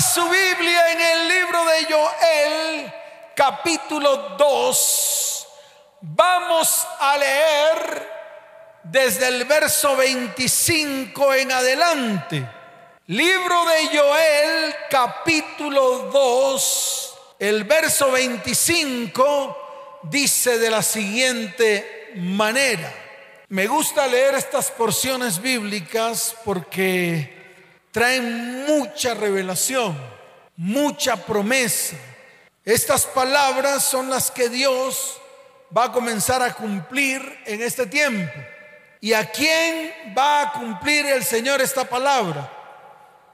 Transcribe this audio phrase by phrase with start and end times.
[0.00, 2.92] Su Biblia en el libro de Joel,
[3.36, 5.46] capítulo 2.
[6.00, 8.10] Vamos a leer
[8.82, 12.44] desde el verso 25 en adelante.
[13.06, 22.92] Libro de Joel, capítulo 2, el verso 25 dice de la siguiente manera.
[23.48, 27.33] Me gusta leer estas porciones bíblicas porque
[27.94, 29.96] traen mucha revelación,
[30.56, 31.94] mucha promesa.
[32.64, 35.20] Estas palabras son las que Dios
[35.76, 38.32] va a comenzar a cumplir en este tiempo.
[39.00, 42.52] ¿Y a quién va a cumplir el Señor esta palabra?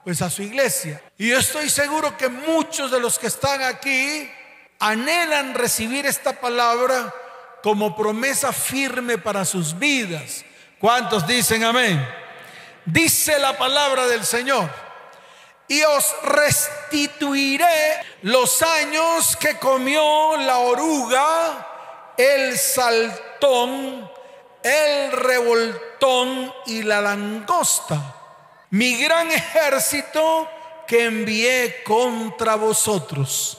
[0.03, 1.01] Pues a su iglesia.
[1.17, 4.29] Y yo estoy seguro que muchos de los que están aquí
[4.77, 7.11] anhelan recibir esta palabra
[7.63, 10.45] como promesa firme para sus vidas.
[10.77, 12.20] ¿Cuántos dicen amén?
[12.85, 14.69] Dice la palabra del Señor.
[15.67, 24.09] Y os restituiré los años que comió la oruga, el saltón,
[24.63, 28.15] el revoltón y la langosta.
[28.71, 30.49] Mi gran ejército
[30.87, 33.57] que envié contra vosotros.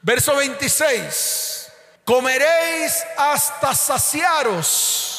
[0.00, 1.72] Verso 26
[2.04, 5.13] comeréis hasta saciaros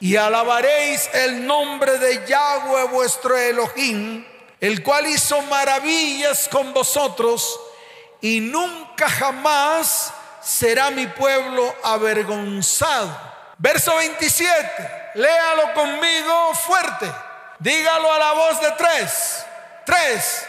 [0.00, 4.24] y alabaréis el nombre de Yahweh vuestro Elohim,
[4.58, 7.60] el cual hizo maravillas con vosotros
[8.22, 10.12] y nunca jamás
[10.42, 13.14] será mi pueblo avergonzado.
[13.58, 17.06] Verso 27, léalo conmigo fuerte,
[17.58, 19.44] dígalo a la voz de tres,
[19.84, 20.46] tres,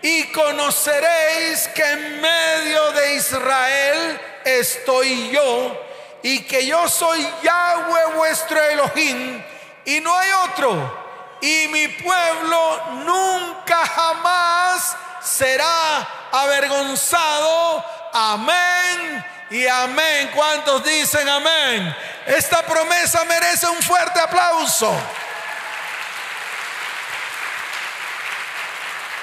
[0.00, 5.83] y conoceréis que en medio de Israel estoy yo
[6.24, 9.44] y que yo soy Yahweh vuestro Elohim
[9.84, 11.04] y no hay otro.
[11.42, 17.84] Y mi pueblo nunca jamás será avergonzado.
[18.14, 20.30] Amén y amén.
[20.34, 21.94] ¿Cuántos dicen amén?
[22.24, 24.96] Esta promesa merece un fuerte aplauso.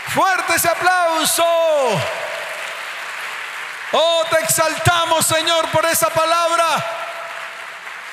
[0.10, 1.44] Fuerte ese aplauso.
[3.94, 7.01] Oh, te exaltamos, Señor, por esa palabra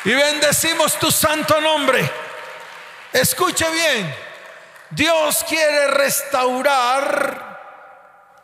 [0.05, 2.11] y bendecimos tu santo nombre.
[3.13, 4.15] Escuche bien,
[4.91, 7.49] Dios quiere restaurar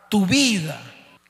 [0.09, 0.81] tu vida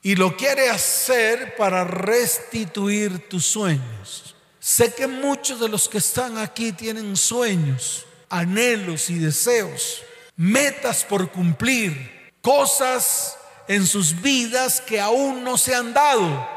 [0.01, 4.35] y lo quiere hacer para restituir tus sueños.
[4.59, 10.01] Sé que muchos de los que están aquí tienen sueños, anhelos y deseos,
[10.35, 13.37] metas por cumplir, cosas
[13.67, 16.47] en sus vidas que aún no se han dado,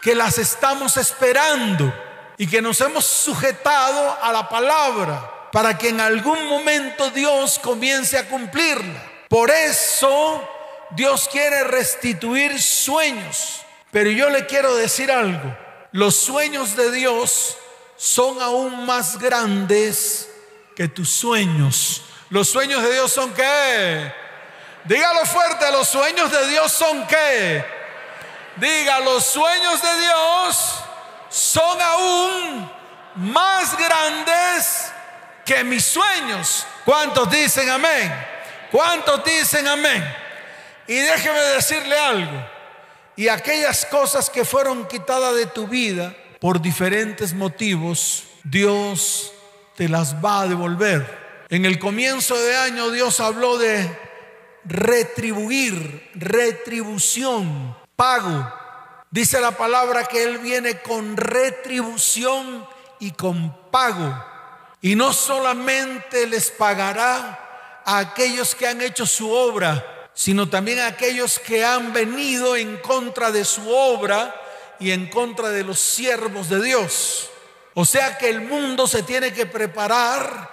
[0.00, 1.92] que las estamos esperando
[2.38, 8.16] y que nos hemos sujetado a la palabra para que en algún momento Dios comience
[8.18, 9.02] a cumplirla.
[9.28, 10.48] Por eso
[10.90, 13.60] Dios quiere restituir sueños.
[13.90, 15.56] Pero yo le quiero decir algo.
[15.92, 17.58] Los sueños de Dios
[17.96, 20.28] son aún más grandes
[20.74, 22.02] que tus sueños.
[22.30, 24.12] Los sueños de Dios son qué?
[24.84, 27.64] Dígalo fuerte, los sueños de Dios son qué?
[28.56, 30.81] Diga, los sueños de Dios
[31.32, 32.70] son aún
[33.16, 34.92] más grandes
[35.44, 36.66] que mis sueños.
[36.84, 38.12] ¿Cuántos dicen amén?
[38.70, 40.04] ¿Cuántos dicen amén?
[40.86, 42.46] Y déjeme decirle algo.
[43.16, 49.32] Y aquellas cosas que fueron quitadas de tu vida por diferentes motivos, Dios
[49.76, 51.46] te las va a devolver.
[51.48, 53.98] En el comienzo de año Dios habló de
[54.64, 58.61] retribuir, retribución, pago.
[59.12, 62.66] Dice la palabra que Él viene con retribución
[62.98, 64.10] y con pago.
[64.80, 70.86] Y no solamente les pagará a aquellos que han hecho su obra, sino también a
[70.86, 74.34] aquellos que han venido en contra de su obra
[74.80, 77.28] y en contra de los siervos de Dios.
[77.74, 80.48] O sea que el mundo se tiene que preparar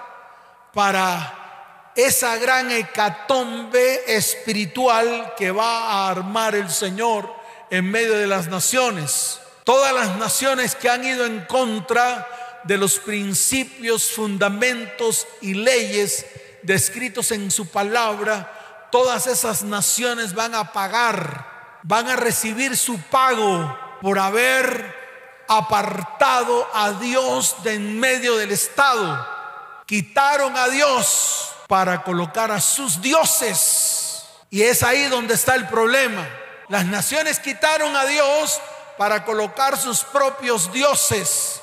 [0.73, 7.38] para esa gran hecatombe espiritual que va a armar el Señor
[7.69, 9.39] en medio de las naciones.
[9.63, 12.27] Todas las naciones que han ido en contra
[12.63, 16.25] de los principios, fundamentos y leyes
[16.63, 23.77] descritos en su palabra, todas esas naciones van a pagar, van a recibir su pago
[24.01, 24.97] por haber
[25.47, 29.27] apartado a Dios de en medio del Estado.
[29.85, 34.23] Quitaron a Dios para colocar a sus dioses.
[34.49, 36.27] Y es ahí donde está el problema.
[36.69, 38.61] Las naciones quitaron a Dios
[38.97, 41.61] para colocar sus propios dioses.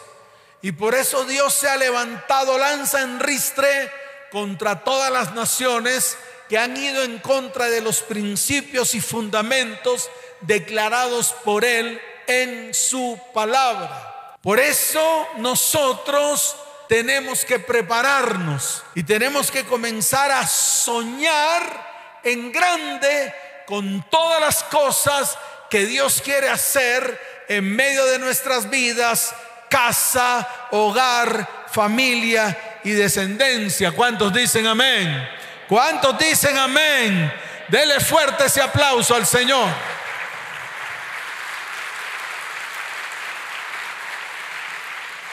[0.62, 3.90] Y por eso Dios se ha levantado lanza en ristre
[4.32, 6.18] contra todas las naciones
[6.48, 10.10] que han ido en contra de los principios y fundamentos
[10.40, 14.36] declarados por Él en su palabra.
[14.42, 16.56] Por eso nosotros
[16.88, 23.32] tenemos que prepararnos y tenemos que comenzar a soñar en grande
[23.66, 25.36] con todas las cosas
[25.68, 29.34] que Dios quiere hacer en medio de nuestras vidas,
[29.68, 33.92] casa, hogar, familia y descendencia.
[33.92, 35.28] ¿Cuántos dicen amén?
[35.68, 37.32] ¿Cuántos dicen amén?
[37.68, 39.68] Dele fuerte ese aplauso al Señor.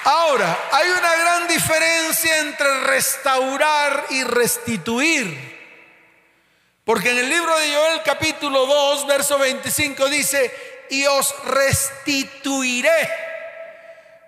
[0.06, 5.53] Ahora, hay una gran diferencia entre restaurar y restituir.
[6.86, 13.10] Porque en el libro de Joel capítulo 2, verso 25 dice, y os restituiré.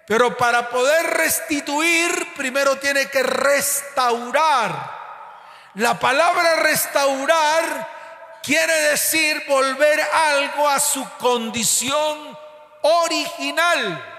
[0.08, 4.96] Pero para poder restituir, primero tiene que restaurar.
[5.76, 12.38] La palabra restaurar quiere decir volver algo a su condición
[12.84, 14.12] original.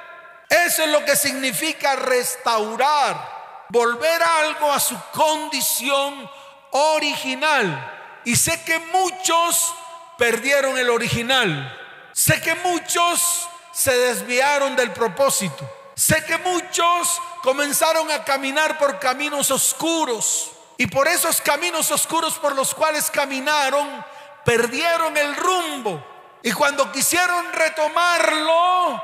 [0.48, 6.30] Eso es lo que significa restaurar, volver algo a su condición
[6.72, 7.95] original.
[8.26, 9.72] Y sé que muchos
[10.18, 11.78] perdieron el original.
[12.12, 15.64] Sé que muchos se desviaron del propósito.
[15.94, 20.50] Sé que muchos comenzaron a caminar por caminos oscuros.
[20.76, 24.04] Y por esos caminos oscuros por los cuales caminaron,
[24.44, 26.04] perdieron el rumbo.
[26.42, 29.00] Y cuando quisieron retomarlo,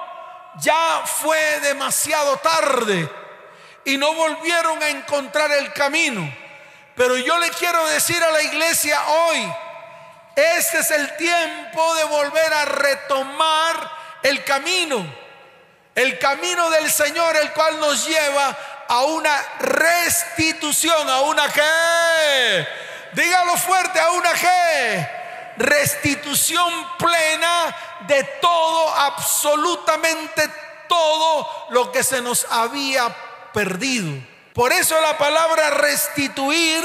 [0.58, 3.08] ya fue demasiado tarde
[3.84, 6.42] y no volvieron a encontrar el camino.
[6.97, 9.53] Pero yo le quiero decir a la iglesia hoy,
[10.37, 13.91] este es el tiempo de volver a retomar
[14.23, 15.05] el camino,
[15.94, 18.56] el camino del Señor, el cual nos lleva
[18.89, 22.69] a una restitución, a una que,
[23.12, 25.23] dígalo fuerte, a una que
[25.56, 30.50] restitución plena de todo, absolutamente
[30.89, 33.15] todo lo que se nos había
[33.53, 34.31] perdido.
[34.54, 36.82] Por eso la palabra restituir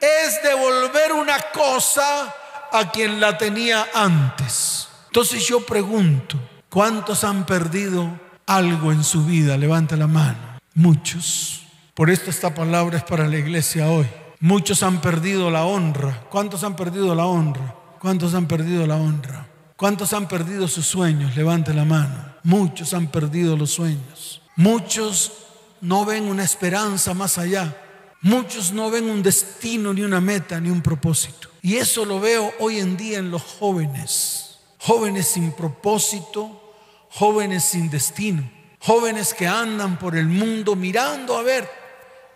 [0.00, 2.34] es devolver una cosa
[2.70, 4.88] a quien la tenía antes.
[5.06, 8.10] Entonces yo pregunto, ¿cuántos han perdido
[8.46, 9.56] algo en su vida?
[9.56, 10.58] Levanta la mano.
[10.74, 11.62] Muchos.
[11.94, 14.06] Por esto esta palabra es para la iglesia hoy.
[14.40, 16.24] Muchos han perdido la honra.
[16.30, 17.74] ¿Cuántos han perdido la honra?
[18.00, 19.46] ¿Cuántos han perdido la honra?
[19.76, 21.36] ¿Cuántos han perdido sus sueños?
[21.36, 22.34] Levante la mano.
[22.42, 24.42] Muchos han perdido los sueños.
[24.56, 25.41] Muchos
[25.82, 27.76] no ven una esperanza más allá.
[28.22, 31.48] Muchos no ven un destino, ni una meta, ni un propósito.
[31.60, 34.58] Y eso lo veo hoy en día en los jóvenes.
[34.78, 36.74] Jóvenes sin propósito,
[37.10, 38.48] jóvenes sin destino.
[38.78, 41.68] Jóvenes que andan por el mundo mirando a ver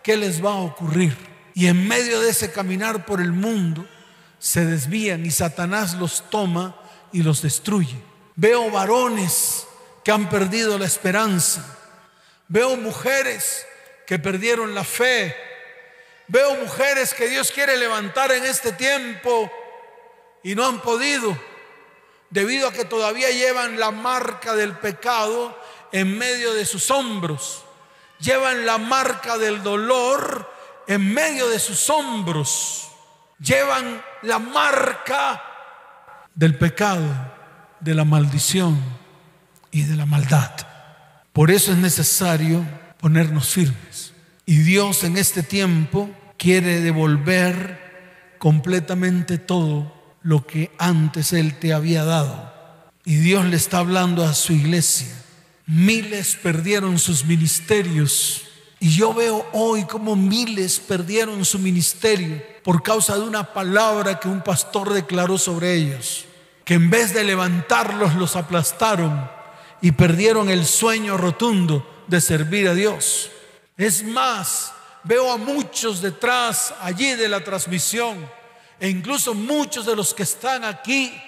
[0.03, 1.17] qué les va a ocurrir.
[1.53, 3.87] Y en medio de ese caminar por el mundo,
[4.39, 6.75] se desvían y Satanás los toma
[7.13, 7.95] y los destruye.
[8.35, 9.65] Veo varones
[10.03, 11.76] que han perdido la esperanza.
[12.47, 13.65] Veo mujeres
[14.05, 15.35] que perdieron la fe.
[16.27, 19.51] Veo mujeres que Dios quiere levantar en este tiempo
[20.43, 21.37] y no han podido
[22.29, 25.57] debido a que todavía llevan la marca del pecado
[25.91, 27.63] en medio de sus hombros.
[28.19, 30.51] Llevan la marca del dolor
[30.87, 32.87] en medio de sus hombros
[33.39, 35.41] llevan la marca
[36.33, 37.05] del pecado,
[37.79, 38.79] de la maldición
[39.71, 40.51] y de la maldad.
[41.37, 42.65] Por eso es necesario
[42.99, 44.11] ponernos firmes.
[44.47, 52.03] Y Dios en este tiempo quiere devolver completamente todo lo que antes Él te había
[52.05, 52.51] dado.
[53.05, 55.09] Y Dios le está hablando a su iglesia.
[55.67, 58.41] Miles perdieron sus ministerios.
[58.79, 64.27] Y yo veo hoy como miles perdieron su ministerio por causa de una palabra que
[64.27, 66.25] un pastor declaró sobre ellos,
[66.65, 69.36] que en vez de levantarlos los aplastaron
[69.81, 73.29] y perdieron el sueño rotundo de servir a Dios.
[73.77, 78.29] Es más, veo a muchos detrás allí de la transmisión
[78.79, 81.19] e incluso muchos de los que están aquí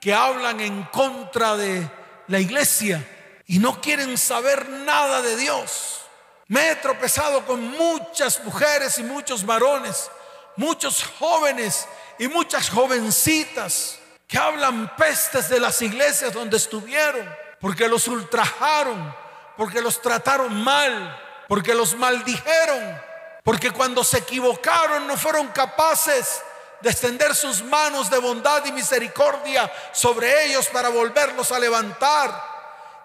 [0.00, 1.88] que hablan en contra de
[2.28, 3.06] la iglesia
[3.46, 6.00] y no quieren saber nada de Dios.
[6.48, 10.10] Me he tropezado con muchas mujeres y muchos varones
[10.56, 11.86] muchos jóvenes
[12.18, 17.28] y muchas jovencitas que hablan pestes de las iglesias donde estuvieron,
[17.62, 19.14] porque los ultrajaron,
[19.56, 23.00] porque los trataron mal, porque los maldijeron,
[23.44, 26.42] porque cuando se equivocaron no fueron capaces
[26.80, 32.52] de extender sus manos de bondad y misericordia sobre ellos para volverlos a levantar.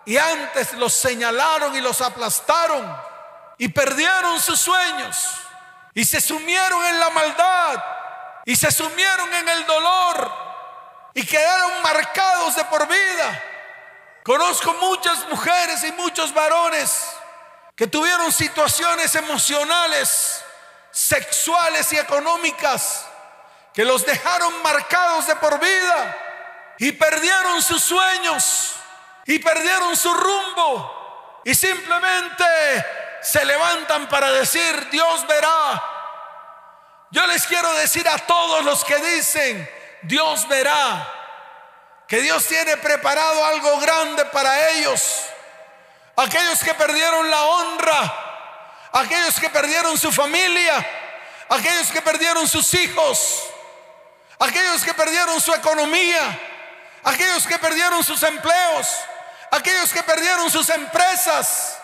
[0.06, 2.98] Y antes los señalaron y los aplastaron
[3.60, 5.34] y perdieron sus sueños
[5.94, 7.84] y se sumieron en la maldad
[8.44, 10.32] y se sumieron en el dolor
[11.14, 13.44] y quedaron marcados de por vida.
[14.27, 17.01] Conozco muchas mujeres y muchos varones
[17.77, 20.43] que tuvieron situaciones emocionales,
[20.91, 23.05] sexuales y económicas
[23.74, 28.74] que los dejaron marcados de por vida y perdieron sus sueños
[29.24, 32.43] y perdieron su rumbo y simplemente
[33.22, 35.81] se levantan para decir, Dios verá.
[37.12, 41.16] Yo les quiero decir a todos los que dicen, Dios verá,
[42.08, 45.24] que Dios tiene preparado algo grande para ellos.
[46.16, 50.86] Aquellos que perdieron la honra, aquellos que perdieron su familia,
[51.50, 53.44] aquellos que perdieron sus hijos,
[54.40, 56.40] aquellos que perdieron su economía,
[57.04, 58.88] aquellos que perdieron sus empleos,
[59.52, 61.78] aquellos que perdieron sus empresas.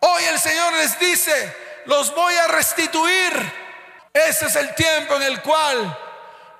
[0.00, 3.62] Hoy el Señor les dice, los voy a restituir.
[4.12, 6.11] Ese es el tiempo en el cual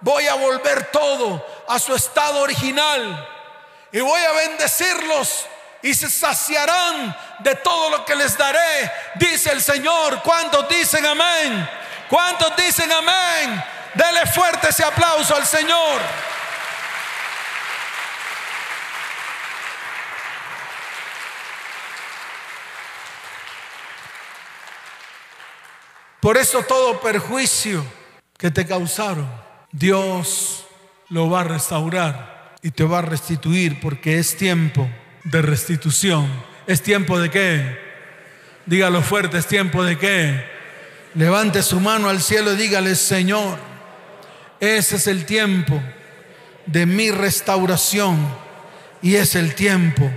[0.03, 3.29] voy a volver todo a su estado original
[3.91, 5.47] y voy a bendecirlos
[5.83, 10.23] y se saciarán de todo lo que les daré, dice el Señor.
[10.23, 11.69] ¿Cuántos dicen amén?
[12.09, 13.65] ¿Cuántos dicen amén?
[13.95, 16.01] Dele fuerte ese aplauso al Señor.
[26.21, 27.85] Por eso todo perjuicio
[28.39, 29.29] que te causaron,
[29.73, 30.67] Dios
[31.09, 34.89] lo va a restaurar y te va a restituir porque es tiempo
[35.25, 36.29] de restitución.
[36.67, 37.79] ¿Es tiempo de qué?
[38.67, 40.45] Dígalo fuerte, ¿es tiempo de qué?
[41.15, 43.59] Levante su mano al cielo y dígale, Señor,
[44.61, 45.83] ese es el tiempo
[46.67, 48.19] de mi restauración
[49.01, 50.11] y es el tiempo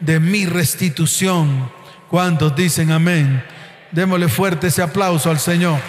[0.00, 1.70] de mi restitución.
[2.08, 3.42] ¿Cuántos dicen amén?
[3.90, 5.80] Démosle fuerte ese aplauso al Señor.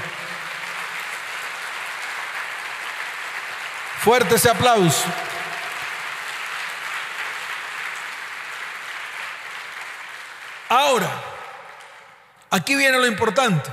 [4.01, 5.03] Fuerte ese aplauso.
[10.70, 11.10] Ahora,
[12.50, 13.70] aquí viene lo importante.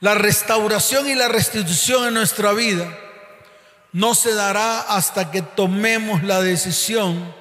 [0.00, 2.88] La restauración y la restitución en nuestra vida
[3.92, 7.34] no se dará hasta que tomemos la decisión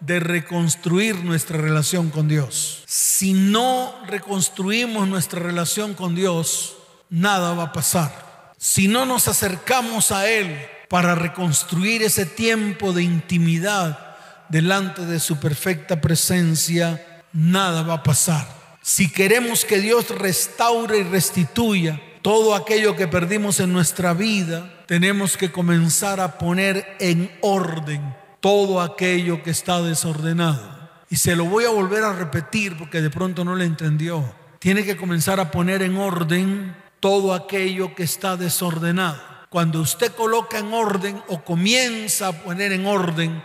[0.00, 2.82] de reconstruir nuestra relación con Dios.
[2.86, 6.76] Si no reconstruimos nuestra relación con Dios,
[7.08, 8.52] nada va a pasar.
[8.58, 14.14] Si no nos acercamos a Él para reconstruir ese tiempo de intimidad
[14.50, 18.46] delante de su perfecta presencia, nada va a pasar.
[18.82, 25.38] Si queremos que Dios restaure y restituya todo aquello que perdimos en nuestra vida, tenemos
[25.38, 30.90] que comenzar a poner en orden todo aquello que está desordenado.
[31.08, 34.30] Y se lo voy a volver a repetir porque de pronto no le entendió.
[34.58, 39.31] Tiene que comenzar a poner en orden todo aquello que está desordenado.
[39.52, 43.40] Cuando usted coloca en orden o comienza a poner en orden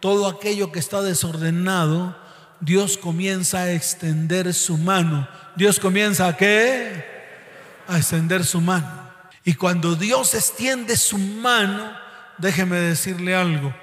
[0.00, 2.16] todo aquello que está desordenado,
[2.60, 5.28] Dios comienza a extender su mano.
[5.56, 7.04] Dios comienza a qué?
[7.86, 9.10] A extender su mano.
[9.44, 11.92] Y cuando Dios extiende su mano,
[12.38, 13.74] déjeme decirle algo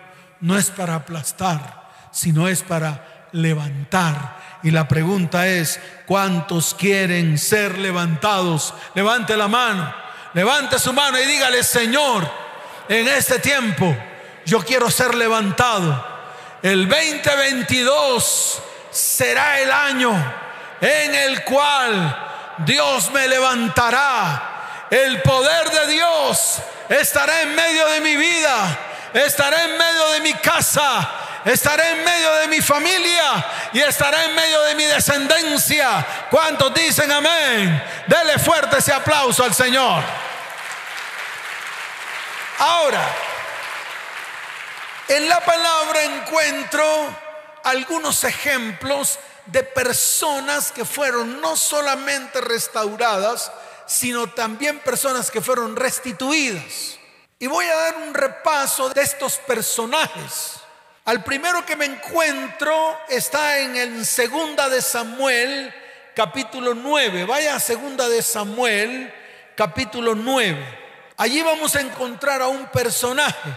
[0.45, 4.59] no es para aplastar, sino es para levantar.
[4.63, 8.73] Y la pregunta es, ¿cuántos quieren ser levantados?
[8.93, 9.93] Levante la mano,
[10.35, 12.29] levante su mano y dígale, Señor,
[12.87, 13.97] en este tiempo
[14.45, 16.13] yo quiero ser levantado.
[16.61, 18.61] El 2022
[18.91, 20.11] será el año
[20.79, 24.85] en el cual Dios me levantará.
[24.91, 28.79] El poder de Dios estará en medio de mi vida
[29.23, 31.09] estaré en medio de mi casa,
[31.45, 36.05] estaré en medio de mi familia y estaré en medio de mi descendencia.
[36.29, 37.83] ¿Cuántos dicen amén?
[38.07, 40.03] Dele fuerte ese aplauso al Señor.
[42.57, 43.15] Ahora,
[45.07, 47.15] en la palabra encuentro
[47.63, 53.51] algunos ejemplos de personas que fueron no solamente restauradas,
[53.85, 56.97] sino también personas que fueron restituidas.
[57.37, 60.64] Y voy a dar un repaso de estos personajes.
[61.05, 65.71] Al primero que me encuentro está en el Segunda de Samuel,
[66.15, 67.25] capítulo 9.
[67.25, 69.13] Vaya a Segunda de Samuel,
[69.55, 70.65] capítulo 9.
[71.17, 73.51] Allí vamos a encontrar a un personaje.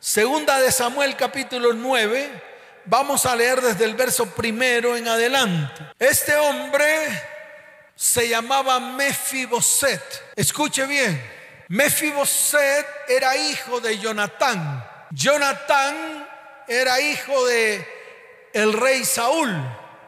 [0.00, 2.28] Segunda de Samuel, capítulo 9.
[2.86, 5.92] Vamos a leer desde el verso primero en adelante.
[5.96, 7.06] Este hombre
[7.94, 10.32] se llamaba Mefiboset.
[10.34, 11.22] Escuche bien.
[11.68, 14.84] Mefiboset era hijo de Jonatán.
[15.12, 16.29] Jonatán
[16.70, 17.84] era hijo de
[18.52, 19.50] el rey Saúl.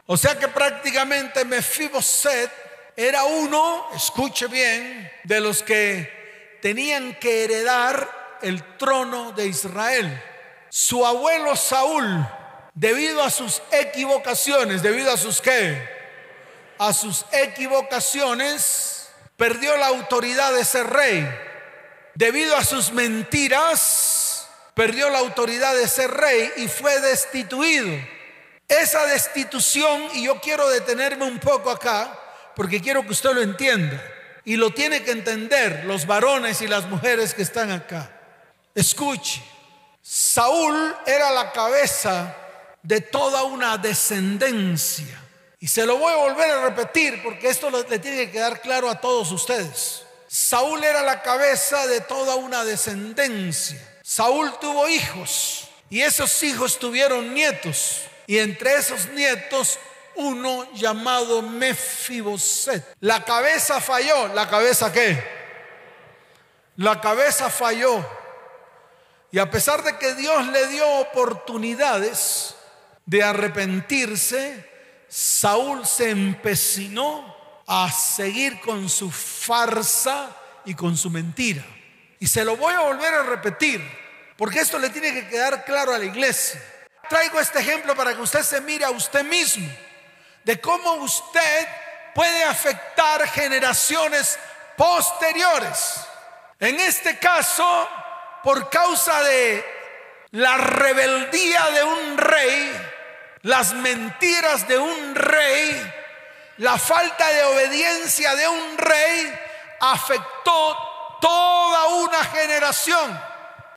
[0.05, 2.49] O sea que prácticamente Mefiboset
[2.95, 10.23] era uno, escuche bien, de los que tenían que heredar el trono de Israel.
[10.69, 12.25] Su abuelo Saúl,
[12.73, 15.85] debido a sus equivocaciones, debido a sus qué?
[16.77, 21.27] A sus equivocaciones, perdió la autoridad de ser rey.
[22.15, 24.22] Debido a sus mentiras,
[24.73, 27.89] perdió la autoridad de ser rey y fue destituido.
[28.67, 32.19] Esa destitución, y yo quiero detenerme un poco acá,
[32.55, 34.01] porque quiero que usted lo entienda.
[34.45, 38.11] Y lo tiene que entender los varones y las mujeres que están acá.
[38.75, 39.41] Escuche,
[40.01, 42.35] Saúl era la cabeza
[42.81, 45.19] de toda una descendencia.
[45.59, 48.89] Y se lo voy a volver a repetir porque esto le tiene que quedar claro
[48.89, 50.03] a todos ustedes.
[50.27, 53.79] Saúl era la cabeza de toda una descendencia.
[54.03, 58.01] Saúl tuvo hijos y esos hijos tuvieron nietos.
[58.27, 59.79] Y entre esos nietos
[60.15, 62.85] uno llamado Mefiboset.
[62.99, 64.27] La cabeza falló.
[64.27, 65.23] ¿La cabeza qué?
[66.75, 68.05] La cabeza falló.
[69.31, 72.55] Y a pesar de que Dios le dio oportunidades
[73.05, 74.69] de arrepentirse,
[75.07, 81.63] Saúl se empecinó a seguir con su farsa y con su mentira.
[82.23, 83.85] Y se lo voy a volver a repetir,
[84.37, 86.57] porque esto le tiene que quedar claro a la iglesia.
[87.09, 89.69] Traigo este ejemplo para que usted se mire a usted mismo
[90.45, 91.67] de cómo usted
[92.15, 94.39] puede afectar generaciones
[94.77, 95.95] posteriores.
[96.61, 97.89] En este caso,
[98.41, 99.65] por causa de
[100.31, 102.87] la rebeldía de un rey,
[103.41, 105.93] las mentiras de un rey,
[106.59, 109.39] la falta de obediencia de un rey,
[109.81, 110.92] afectó
[111.23, 113.17] toda una generación.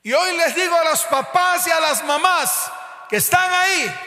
[0.02, 2.72] Y hoy les digo a los papás y a las mamás
[3.08, 4.00] que están ahí,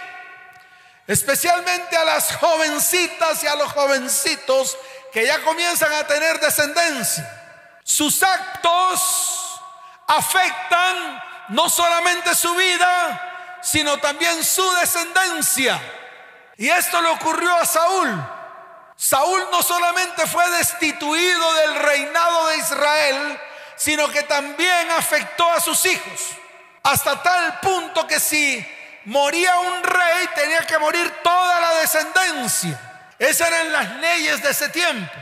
[1.08, 4.78] especialmente a las jovencitas y a los jovencitos
[5.14, 7.80] que ya comienzan a tener descendencia.
[7.82, 9.62] Sus actos
[10.08, 15.80] afectan no solamente su vida, sino también su descendencia.
[16.58, 18.39] Y esto le ocurrió a Saúl.
[19.00, 23.40] Saúl no solamente fue destituido del reinado de Israel,
[23.78, 26.32] sino que también afectó a sus hijos.
[26.84, 28.62] Hasta tal punto que si
[29.06, 32.78] moría un rey, tenía que morir toda la descendencia.
[33.18, 35.14] Esas eran las leyes de ese tiempo.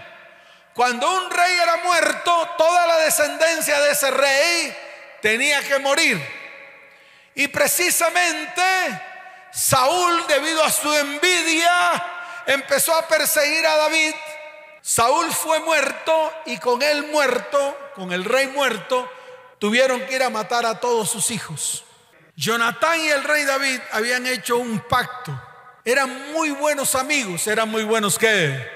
[0.73, 4.75] Cuando un rey era muerto, toda la descendencia de ese rey
[5.21, 6.19] tenía que morir.
[7.35, 8.63] Y precisamente
[9.51, 12.16] Saúl, debido a su envidia,
[12.47, 14.13] empezó a perseguir a David.
[14.81, 19.07] Saúl fue muerto y con él muerto, con el rey muerto,
[19.59, 21.83] tuvieron que ir a matar a todos sus hijos.
[22.35, 25.39] Jonatán y el rey David habían hecho un pacto.
[25.83, 27.47] Eran muy buenos amigos.
[27.47, 28.69] ¿Eran muy buenos qué?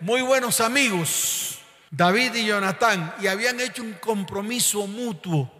[0.00, 1.58] Muy buenos amigos.
[1.90, 3.14] David y Jonatán.
[3.20, 5.52] Y habían hecho un compromiso mutuo.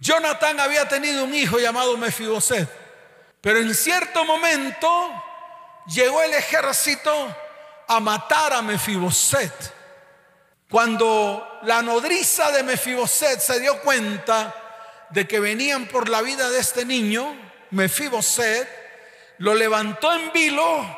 [0.00, 2.68] Jonatán había tenido un hijo llamado Mefiboset.
[3.40, 4.86] Pero en cierto momento
[5.90, 7.36] llegó el ejército
[7.86, 9.74] a matar a Mefiboset.
[10.70, 14.54] Cuando la nodriza de Mefiboset se dio cuenta
[15.10, 17.36] de que venían por la vida de este niño,
[17.70, 18.68] Mefiboset,
[19.38, 20.96] lo levantó en vilo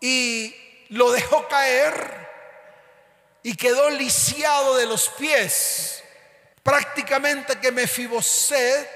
[0.00, 0.54] y
[0.88, 2.28] lo dejó caer
[3.42, 6.02] y quedó lisiado de los pies.
[6.64, 8.90] Prácticamente que Mefiboset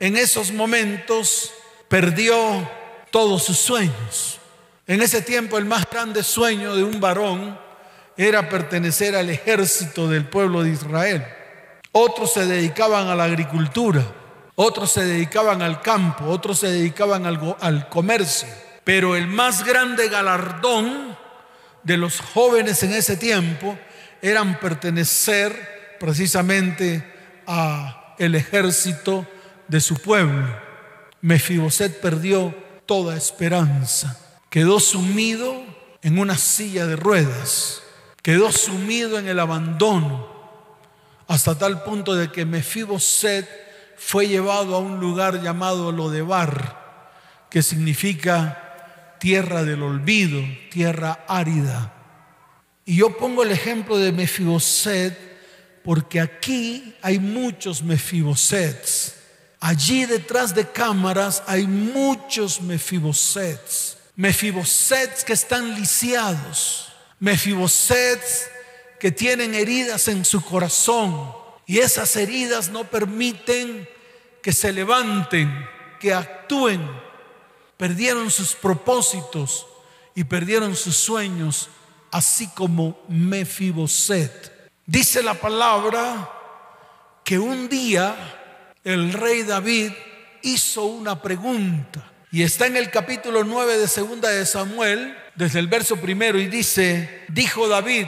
[0.00, 1.52] en esos momentos
[1.88, 2.68] perdió
[3.16, 4.38] todos sus sueños.
[4.86, 7.58] En ese tiempo el más grande sueño de un varón
[8.14, 11.26] era pertenecer al ejército del pueblo de Israel.
[11.92, 14.02] Otros se dedicaban a la agricultura,
[14.54, 18.48] otros se dedicaban al campo, otros se dedicaban al, comercio.
[18.84, 21.16] Pero el más grande galardón
[21.84, 23.78] de los jóvenes en ese tiempo
[24.20, 27.02] eran pertenecer precisamente
[27.46, 29.26] a el ejército
[29.68, 30.46] de su pueblo.
[31.22, 34.18] Mefiboset perdió toda esperanza.
[34.48, 35.62] Quedó sumido
[36.02, 37.82] en una silla de ruedas.
[38.22, 40.36] Quedó sumido en el abandono
[41.28, 43.48] hasta tal punto de que Mefiboset
[43.96, 51.92] fue llevado a un lugar llamado Lodebar, que significa tierra del olvido, tierra árida.
[52.84, 55.26] Y yo pongo el ejemplo de Mefiboset
[55.82, 59.14] porque aquí hay muchos Mefibosets.
[59.60, 63.96] Allí detrás de cámaras hay muchos Mefibosets.
[64.14, 66.92] Mefibosets que están lisiados.
[67.18, 68.48] Mefibosets
[69.00, 71.32] que tienen heridas en su corazón
[71.66, 73.88] y esas heridas no permiten
[74.42, 75.66] que se levanten,
[76.00, 76.88] que actúen.
[77.76, 79.66] Perdieron sus propósitos
[80.14, 81.68] y perdieron sus sueños,
[82.10, 84.70] así como Mefiboset.
[84.86, 86.30] Dice la palabra
[87.24, 88.35] que un día
[88.86, 89.90] el rey David
[90.42, 92.04] hizo una pregunta.
[92.30, 96.46] Y está en el capítulo 9 de segunda de Samuel, desde el verso primero, y
[96.46, 98.06] dice, dijo David,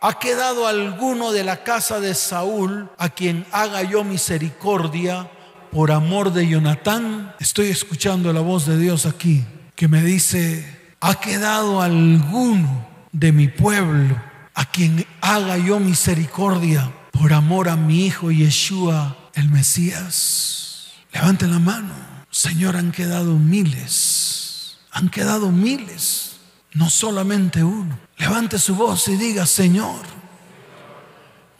[0.00, 5.28] ¿ha quedado alguno de la casa de Saúl a quien haga yo misericordia
[5.72, 7.34] por amor de Jonatán?
[7.40, 13.48] Estoy escuchando la voz de Dios aquí, que me dice, ¿ha quedado alguno de mi
[13.48, 14.16] pueblo
[14.54, 20.92] a quien haga yo misericordia por amor a mi hijo Yeshua, el Mesías?
[21.12, 21.94] Levanten la mano.
[22.30, 26.36] Señor, han quedado miles, han quedado miles,
[26.72, 27.98] no solamente uno.
[28.16, 30.00] Levante su voz y diga, Señor,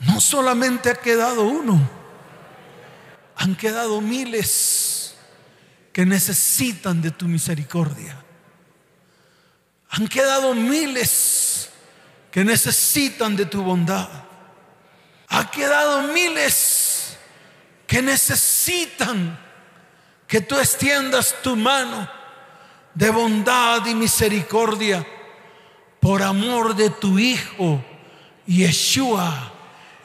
[0.00, 1.80] no solamente ha quedado uno,
[3.37, 5.14] han quedado miles
[5.92, 8.16] que necesitan de tu misericordia.
[9.90, 11.68] Han quedado miles
[12.30, 14.09] que necesitan de tu bondad.
[15.28, 16.54] Ha quedado miles
[17.90, 19.37] que necesitan
[20.29, 22.09] que tú extiendas tu mano
[22.94, 25.05] de bondad y misericordia
[25.98, 27.85] por amor de tu Hijo,
[28.46, 29.53] Yeshua,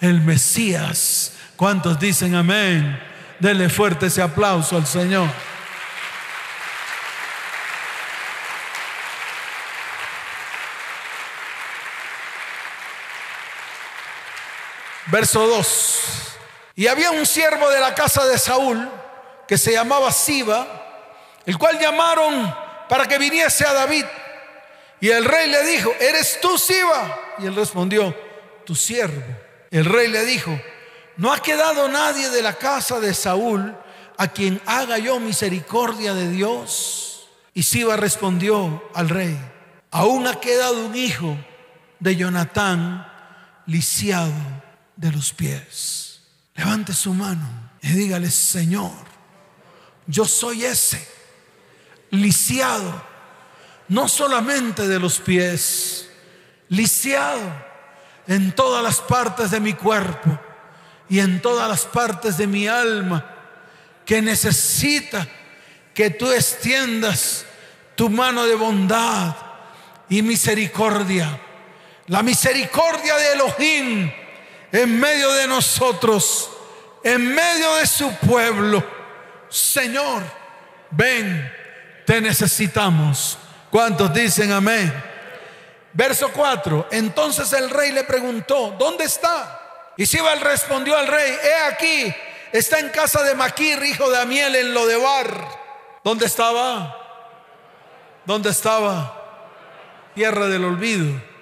[0.02, 1.34] el Mesías.
[1.56, 3.00] ¿Cuántos dicen amén?
[3.39, 5.30] Dele fuerte ese aplauso al Señor.
[15.06, 16.35] Verso 2.
[16.75, 18.89] Y había un siervo de la casa de Saúl
[19.47, 20.67] que se llamaba Siba,
[21.45, 22.53] el cual llamaron
[22.89, 24.05] para que viniese a David.
[24.99, 27.19] Y el rey le dijo, ¿eres tú Siba?
[27.39, 28.13] Y él respondió,
[28.65, 29.23] tu siervo.
[29.71, 30.59] El rey le dijo,
[31.17, 33.75] no ha quedado nadie de la casa de Saúl
[34.17, 37.29] a quien haga yo misericordia de Dios.
[37.53, 39.38] Y Siba respondió al rey,
[39.91, 41.38] aún ha quedado un hijo
[41.99, 43.07] de Jonatán
[43.65, 44.33] lisiado
[44.97, 46.05] de los pies.
[46.56, 48.94] Levante su mano y dígale, Señor,
[50.08, 51.06] yo soy ese,
[52.12, 53.04] lisiado,
[53.89, 56.10] no solamente de los pies,
[56.70, 57.41] lisiado
[58.28, 60.39] en todas las partes de mi cuerpo
[61.10, 63.34] y en todas las partes de mi alma,
[64.06, 65.28] que necesita
[65.94, 67.46] que tú extiendas
[67.96, 69.36] tu mano de bondad
[70.10, 71.39] y misericordia.
[72.08, 74.12] La misericordia de Elohim
[74.81, 76.49] en medio de nosotros,
[77.03, 78.83] en medio de su pueblo
[79.55, 80.21] Señor,
[80.91, 81.49] ven,
[82.05, 83.38] te necesitamos.
[83.71, 84.93] ¿Cuántos dicen amén?
[85.93, 86.89] Verso 4.
[86.91, 89.93] Entonces el rey le preguntó, ¿dónde está?
[89.95, 92.13] Y Sibal respondió al rey, he aquí,
[92.51, 95.47] está en casa de Maquir, hijo de Amiel, en Lodebar.
[96.03, 96.97] ¿Dónde estaba?
[98.25, 100.11] ¿Dónde estaba?
[100.15, 101.35] Tierra del olvido.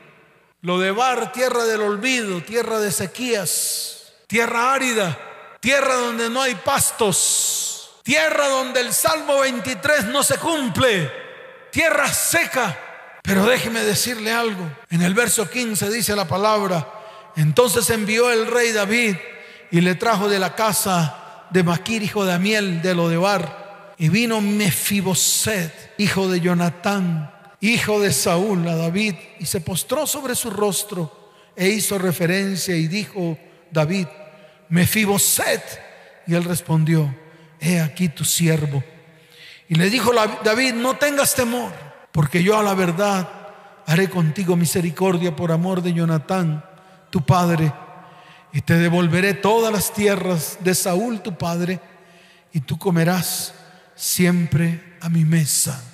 [0.63, 5.17] Lodebar, tierra del olvido, tierra de sequías, tierra árida,
[5.59, 7.73] tierra donde no hay pastos
[8.03, 11.09] tierra donde el Salmo 23 no se cumple,
[11.71, 12.77] tierra seca.
[13.23, 16.85] Pero déjeme decirle algo, en el verso 15 dice la palabra,
[17.37, 19.15] entonces envió el rey David
[19.71, 24.41] y le trajo de la casa de Maquir, hijo de Amiel, de Lodebar, y vino
[24.41, 27.32] Mefiboset, hijo de Jonatán,
[27.71, 32.87] hijo de Saúl, a David, y se postró sobre su rostro e hizo referencia y
[32.87, 33.37] dijo
[33.71, 34.07] David,
[34.67, 35.63] Mefiboset,
[36.27, 37.15] y él respondió,
[37.61, 38.83] he aquí tu siervo.
[39.69, 40.11] Y le dijo
[40.43, 41.71] David, no tengas temor,
[42.11, 43.29] porque yo a la verdad
[43.85, 46.65] haré contigo misericordia por amor de Jonatán,
[47.09, 47.71] tu padre,
[48.51, 51.79] y te devolveré todas las tierras de Saúl, tu padre,
[52.51, 53.53] y tú comerás
[53.95, 55.92] siempre a mi mesa.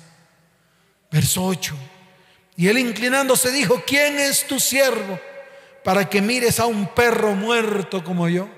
[1.10, 1.74] Verso 8.
[2.56, 5.18] Y él inclinándose dijo, ¿quién es tu siervo
[5.82, 8.48] para que mires a un perro muerto como yo?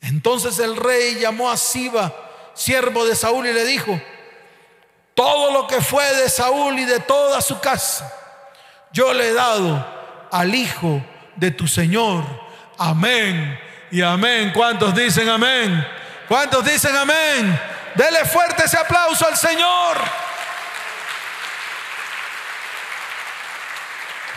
[0.00, 2.14] Entonces el rey llamó a Siba,
[2.54, 4.00] siervo de Saúl, y le dijo,
[5.14, 8.10] todo lo que fue de Saúl y de toda su casa,
[8.92, 9.84] yo le he dado
[10.30, 11.04] al hijo
[11.36, 12.24] de tu Señor.
[12.78, 13.58] Amén
[13.90, 14.52] y amén.
[14.54, 15.86] ¿Cuántos dicen amén?
[16.28, 17.60] ¿Cuántos dicen amén?
[17.94, 19.98] Dele fuerte ese aplauso al Señor.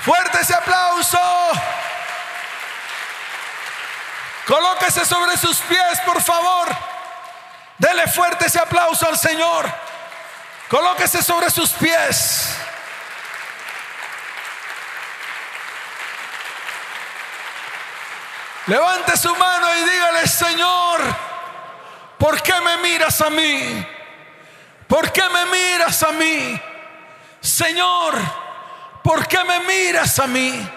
[0.04, 1.18] Fuerte ese aplauso.
[4.46, 6.68] Colóquese sobre sus pies, por favor.
[7.78, 9.72] Dele fuerte ese aplauso al Señor.
[10.70, 12.54] Colóquese sobre sus pies.
[18.68, 21.02] Levante su mano y dígale, Señor,
[22.18, 23.88] ¿por qué me miras a mí?
[24.88, 26.62] ¿Por qué me miras a mí?
[27.42, 28.43] Señor,
[29.04, 30.70] ¿por qué me miras a mí?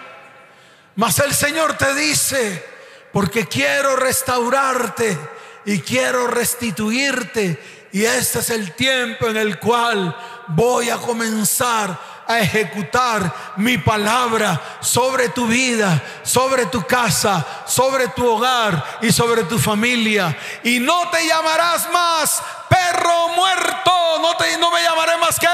[0.97, 2.65] Mas el Señor te dice,
[3.13, 5.17] porque quiero restaurarte
[5.65, 7.89] y quiero restituirte.
[7.93, 10.15] Y este es el tiempo en el cual
[10.49, 18.27] voy a comenzar a ejecutar mi palabra sobre tu vida, sobre tu casa, sobre tu
[18.29, 20.37] hogar y sobre tu familia.
[20.65, 25.47] Y no te llamarás más perro muerto, no, te, no me llamaré más que.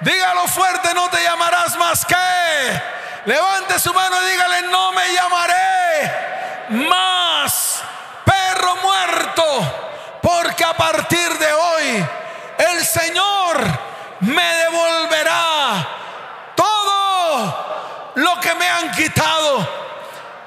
[0.00, 2.82] Dígalo fuerte, no te llamarás más que.
[3.24, 7.82] Levante su mano y dígale, no me llamaré más
[8.24, 10.20] perro muerto.
[10.22, 12.06] Porque a partir de hoy
[12.58, 13.60] el Señor
[14.20, 15.86] me devolverá
[16.54, 19.68] todo lo que me han quitado,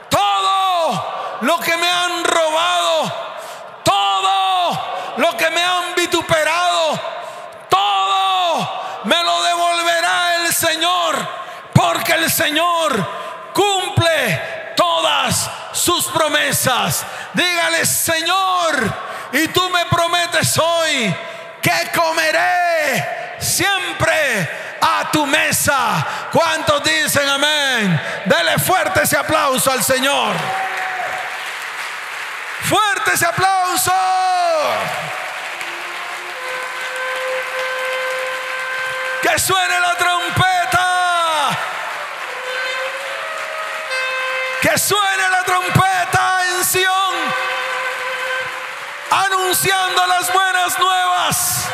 [0.09, 3.13] todo lo que me han robado,
[3.83, 6.99] todo lo que me han vituperado,
[7.69, 11.15] todo me lo devolverá el Señor,
[11.81, 13.07] porque el Señor
[13.53, 17.05] cumple todas sus promesas.
[17.33, 18.93] Dígale, Señor,
[19.33, 21.15] y tú me prometes hoy
[21.61, 26.05] que comeré siempre a tu mesa.
[26.31, 28.01] ¿Cuántos dicen amén?
[28.25, 30.35] Dele fuerte ese aplauso al Señor.
[32.61, 33.91] Fuerte ese aplauso.
[39.23, 40.20] Que suene la trompeta.
[44.61, 47.15] Que suene la trompeta en Sion.
[49.09, 51.67] Anunciando las buenas nuevas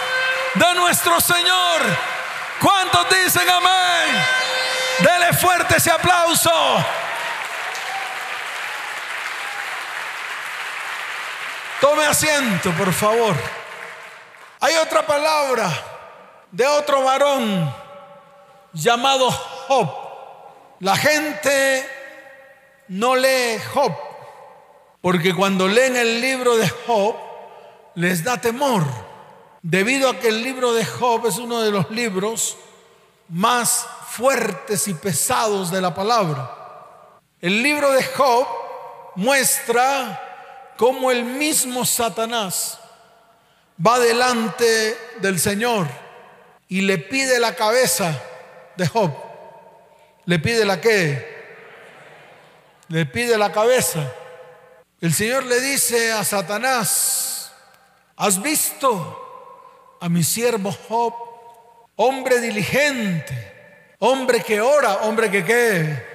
[0.55, 1.81] de nuestro Señor.
[2.61, 4.25] ¿Cuántos dicen amén?
[4.99, 6.49] Dele fuerte ese aplauso.
[11.81, 13.35] Tome asiento, por favor.
[14.61, 15.69] Hay otra palabra
[16.51, 17.75] de otro varón
[18.71, 20.07] llamado Job.
[20.79, 21.96] La gente
[22.89, 23.93] no lee Job,
[25.01, 27.15] porque cuando leen el libro de Job
[27.95, 28.83] les da temor
[29.61, 32.57] debido a que el libro de Job es uno de los libros
[33.29, 36.51] más fuertes y pesados de la palabra.
[37.41, 38.47] El libro de Job
[39.15, 42.79] muestra cómo el mismo Satanás
[43.85, 45.87] va delante del Señor
[46.69, 48.21] y le pide la cabeza
[48.75, 49.11] de Job.
[50.25, 51.36] ¿Le pide la qué?
[52.89, 54.11] Le pide la cabeza.
[55.01, 57.51] El Señor le dice a Satanás,
[58.15, 61.13] ¿has visto a mi siervo Job,
[61.95, 66.05] hombre diligente, hombre que ora, hombre que qué,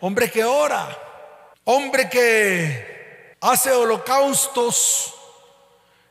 [0.00, 0.98] hombre que ora,
[1.64, 5.14] hombre que hace holocaustos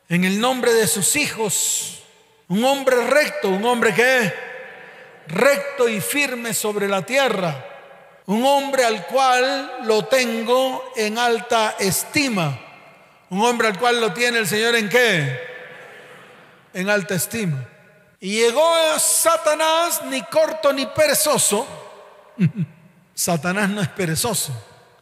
[0.08, 2.02] en el nombre de sus hijos,
[2.48, 4.32] un hombre recto, un hombre que
[5.28, 7.71] recto y firme sobre la tierra,
[8.26, 12.58] un hombre al cual lo tengo en alta estima,
[13.30, 15.52] un hombre al cual lo tiene el Señor en qué?
[16.74, 17.66] en alta estima.
[18.20, 21.66] Y llegó a Satanás ni corto ni perezoso.
[23.14, 24.52] Satanás no es perezoso.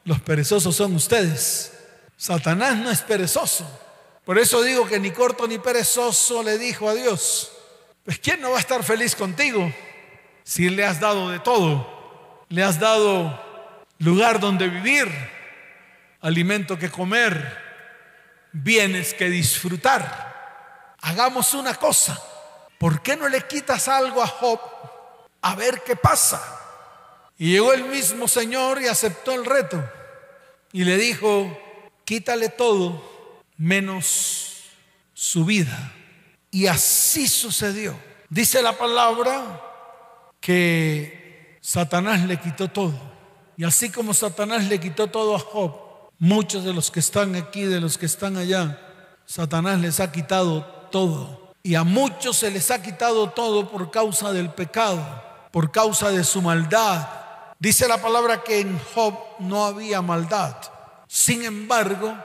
[0.04, 1.72] Los perezosos son ustedes.
[2.16, 3.68] Satanás no es perezoso.
[4.24, 7.52] Por eso digo que ni corto ni perezoso le dijo a Dios,
[8.04, 9.72] pues ¿quién no va a estar feliz contigo
[10.44, 11.99] si le has dado de todo?
[12.50, 13.40] Le has dado
[13.98, 15.08] lugar donde vivir,
[16.20, 17.58] alimento que comer,
[18.52, 20.30] bienes que disfrutar
[21.02, 22.20] hagamos una cosa.
[22.78, 24.60] ¿Por qué no le quitas algo a Job
[25.42, 26.42] a ver qué pasa?
[27.36, 29.82] Y llegó el mismo Señor y aceptó el reto.
[30.72, 31.58] Y le dijo,
[32.04, 34.64] quítale todo menos
[35.14, 35.92] su vida.
[36.50, 37.98] Y así sucedió.
[38.28, 39.60] Dice la palabra
[40.40, 41.19] que
[41.60, 42.94] Satanás le quitó todo.
[43.56, 45.74] Y así como Satanás le quitó todo a Job,
[46.18, 48.78] muchos de los que están aquí, de los que están allá,
[49.26, 51.52] Satanás les ha quitado todo.
[51.62, 55.04] Y a muchos se les ha quitado todo por causa del pecado,
[55.50, 57.06] por causa de su maldad.
[57.58, 60.56] Dice la palabra que en Job no había maldad.
[61.06, 62.16] Sin embargo,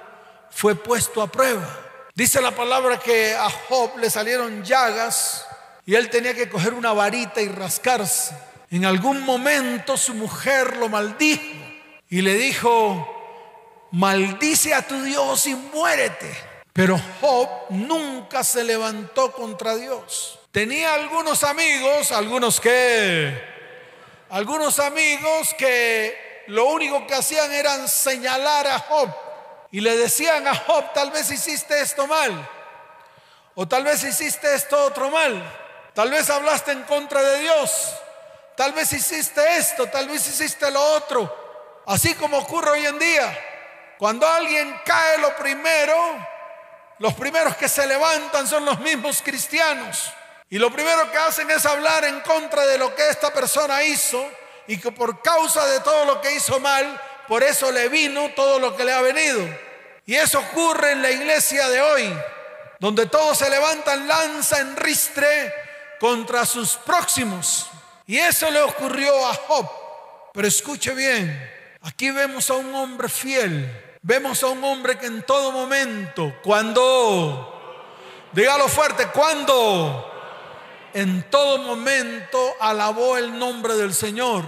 [0.50, 1.67] fue puesto a prueba.
[2.13, 5.45] Dice la palabra que a Job le salieron llagas
[5.86, 8.34] y él tenía que coger una varita y rascarse.
[8.71, 11.43] En algún momento su mujer lo maldijo
[12.10, 16.36] y le dijo, maldice a tu Dios y muérete.
[16.73, 20.39] Pero Job nunca se levantó contra Dios.
[20.51, 23.34] Tenía algunos amigos, algunos que,
[24.30, 29.10] algunos amigos que lo único que hacían era señalar a Job
[29.71, 32.49] y le decían a Job, tal vez hiciste esto mal,
[33.56, 35.43] o tal vez hiciste esto otro mal,
[35.93, 37.93] tal vez hablaste en contra de Dios,
[38.56, 43.38] tal vez hiciste esto, tal vez hiciste lo otro, así como ocurre hoy en día.
[43.98, 45.96] Cuando alguien cae lo primero,
[47.00, 50.12] los primeros que se levantan son los mismos cristianos.
[50.50, 54.24] Y lo primero que hacen es hablar en contra de lo que esta persona hizo
[54.68, 58.60] y que por causa de todo lo que hizo mal, por eso le vino todo
[58.60, 59.41] lo que le ha venido.
[60.06, 62.13] Y eso ocurre en la iglesia de hoy,
[62.80, 65.54] donde todos se levantan lanza en ristre
[66.00, 67.70] contra sus próximos.
[68.08, 69.70] Y eso le ocurrió a Job.
[70.34, 75.24] Pero escuche bien, aquí vemos a un hombre fiel, vemos a un hombre que en
[75.24, 80.12] todo momento, cuando, dígalo fuerte, cuando
[80.94, 84.44] en todo momento alabó el nombre del Señor,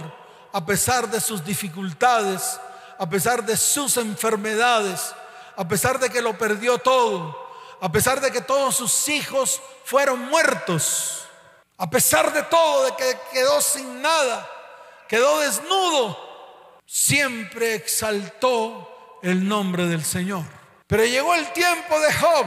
[0.52, 2.60] a pesar de sus dificultades,
[2.98, 5.14] a pesar de sus enfermedades,
[5.56, 7.48] a pesar de que lo perdió todo,
[7.80, 11.17] a pesar de que todos sus hijos fueron muertos,
[11.78, 14.48] a pesar de todo, de que quedó sin nada,
[15.08, 16.18] quedó desnudo,
[16.84, 20.42] siempre exaltó el nombre del Señor.
[20.86, 22.46] Pero llegó el tiempo de Job,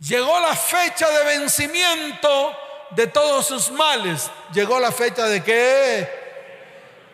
[0.00, 2.56] llegó la fecha de vencimiento
[2.90, 4.30] de todos sus males.
[4.52, 6.08] Llegó la fecha de qué?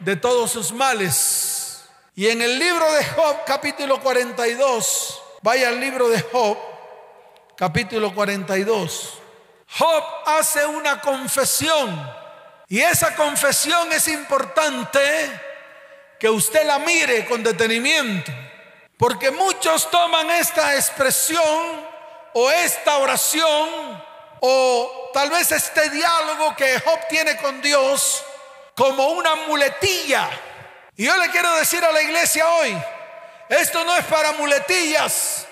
[0.01, 1.85] De todos sus males.
[2.15, 6.59] Y en el libro de Job, capítulo 42, vaya al libro de Job,
[7.57, 9.22] capítulo 42.
[9.79, 12.23] Job hace una confesión
[12.69, 15.01] y esa confesión es importante
[16.19, 18.31] que usted la mire con detenimiento,
[18.99, 21.87] porque muchos toman esta expresión
[22.35, 24.03] o esta oración
[24.41, 28.23] o tal vez este diálogo que Job tiene con Dios
[28.75, 30.29] como una muletilla.
[30.97, 32.77] Y yo le quiero decir a la iglesia hoy,
[33.49, 35.47] esto no es para muletillas,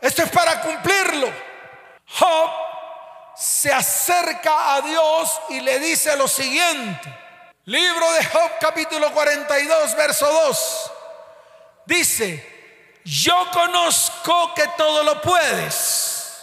[0.00, 1.32] esto es para cumplirlo.
[2.18, 2.61] Job
[3.36, 7.18] se acerca a Dios y le dice lo siguiente.
[7.64, 10.92] Libro de Job capítulo 42, verso 2.
[11.86, 16.42] Dice, yo conozco que todo lo puedes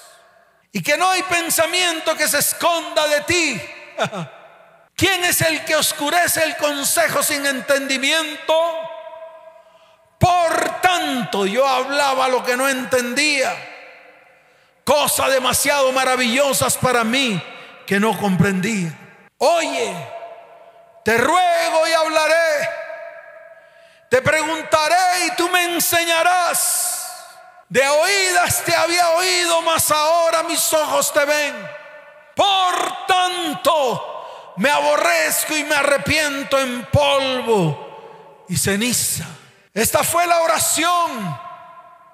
[0.71, 3.62] y que no hay pensamiento que se esconda de ti.
[4.95, 8.54] ¿Quién es el que oscurece el consejo sin entendimiento?
[10.17, 13.68] Por tanto, yo hablaba lo que no entendía
[14.89, 17.39] cosas demasiado maravillosas para mí
[17.86, 18.91] que no comprendía.
[19.38, 19.95] Oye,
[21.06, 22.69] te ruego y hablaré,
[24.10, 27.06] te preguntaré y tú me enseñarás.
[27.69, 31.69] De oídas te había oído, mas ahora mis ojos te ven.
[32.36, 39.25] Por tanto, me aborrezco y me arrepiento en polvo y ceniza.
[39.71, 41.39] Esta fue la oración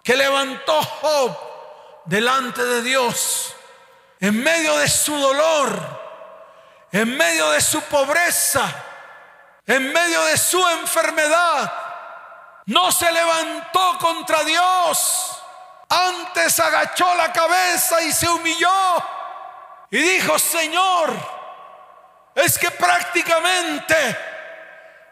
[0.03, 1.44] que levantó Job
[2.05, 3.55] delante de Dios,
[4.19, 5.79] en medio de su dolor,
[6.91, 8.63] en medio de su pobreza,
[9.65, 11.73] en medio de su enfermedad,
[12.67, 15.41] no se levantó contra Dios,
[15.89, 19.03] antes agachó la cabeza y se humilló
[19.91, 21.13] y dijo, Señor,
[22.33, 24.17] es que prácticamente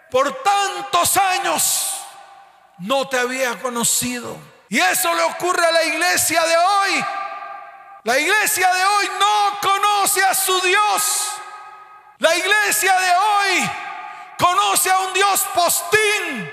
[0.09, 1.93] por tantos años
[2.79, 4.52] no te había conocido.
[4.73, 7.05] Y eso le ocurre a la iglesia de hoy.
[8.05, 11.31] La iglesia de hoy no conoce a su Dios.
[12.17, 13.71] La iglesia de hoy
[14.35, 16.51] conoce a un Dios postín.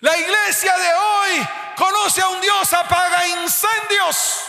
[0.00, 4.44] La iglesia de hoy conoce a un Dios apaga incendios.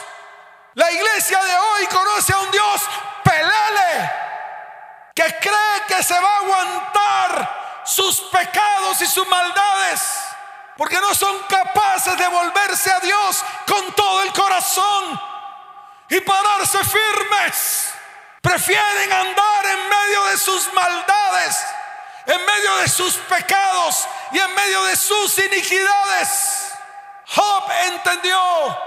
[0.76, 2.82] La iglesia de hoy conoce a un Dios
[3.22, 4.12] pelele
[5.14, 10.19] que cree que se va a aguantar sus pecados y sus maldades
[10.80, 15.20] porque no son capaces de volverse a Dios con todo el corazón
[16.08, 17.90] y pararse firmes.
[18.42, 21.58] Prefieren andar en medio de sus maldades,
[22.28, 26.72] en medio de sus pecados y en medio de sus iniquidades.
[27.28, 28.80] Job entendió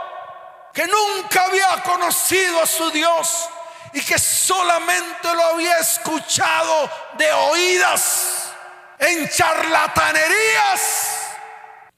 [0.72, 3.50] que nunca había conocido a su Dios
[3.92, 8.50] y que solamente lo había escuchado de oídas
[8.98, 11.21] en charlatanerías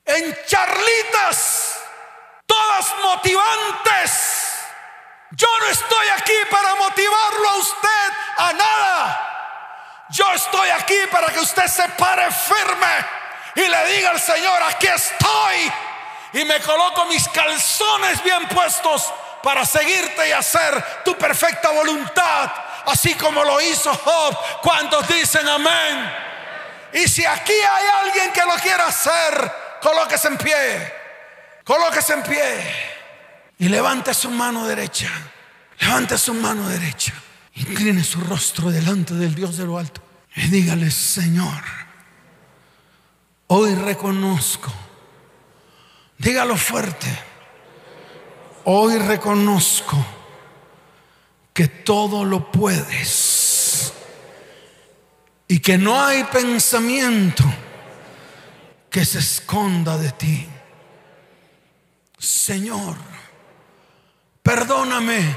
[0.05, 1.81] en charlitas,
[2.47, 4.45] todas motivantes.
[5.31, 9.31] Yo no estoy aquí para motivarlo a usted a nada.
[10.11, 13.07] Yo estoy aquí para que usted se pare firme
[13.57, 15.73] y le diga al Señor, aquí estoy.
[16.35, 22.51] Y me coloco mis calzones bien puestos para seguirte y hacer tu perfecta voluntad,
[22.87, 24.37] así como lo hizo Job.
[24.63, 26.13] ¿Cuántos dicen amén?
[26.93, 30.93] Y si aquí hay alguien que lo quiera hacer, colóquese en pie,
[31.65, 32.95] colóquese en pie.
[33.59, 35.11] Y levante su mano derecha,
[35.79, 37.13] levante su mano derecha,
[37.55, 40.03] incline su rostro delante del Dios de lo alto.
[40.35, 41.63] Y dígale, Señor,
[43.49, 44.73] hoy reconozco
[46.19, 47.07] Dígalo fuerte.
[48.65, 50.05] Hoy reconozco
[51.53, 53.93] que todo lo puedes
[55.47, 57.45] y que no hay pensamiento
[58.95, 60.49] que se esconda de ti.
[62.17, 62.95] Señor,
[64.41, 65.37] perdóname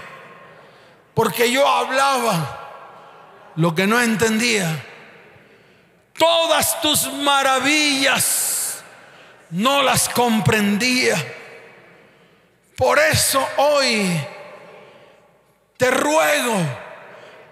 [1.15, 4.85] porque yo hablaba lo que no entendía.
[6.13, 8.83] Todas tus maravillas
[9.49, 11.15] no las comprendía.
[12.75, 14.23] Por eso hoy
[15.77, 16.57] te ruego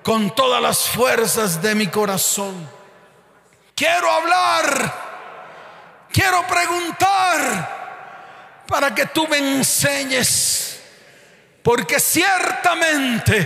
[0.03, 2.69] con todas las fuerzas de mi corazón.
[3.73, 5.04] Quiero hablar
[6.15, 10.79] Quiero preguntar para que tú me enseñes,
[11.61, 13.45] porque ciertamente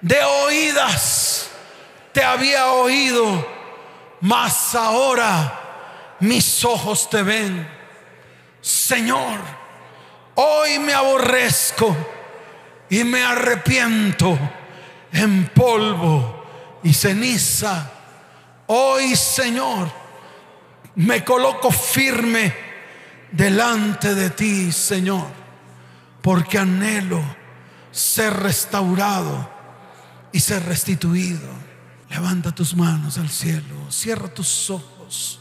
[0.00, 1.48] de oídas
[2.12, 3.44] te había oído,
[4.20, 7.68] mas ahora mis ojos te ven.
[8.60, 9.40] Señor,
[10.36, 11.96] hoy me aborrezco
[12.88, 14.38] y me arrepiento
[15.10, 17.90] en polvo y ceniza.
[18.68, 20.05] Hoy, Señor,
[20.96, 22.54] me coloco firme
[23.30, 25.26] delante de ti, Señor,
[26.22, 27.22] porque anhelo
[27.90, 29.50] ser restaurado
[30.32, 31.48] y ser restituido.
[32.10, 35.40] Levanta tus manos al cielo, cierra tus ojos,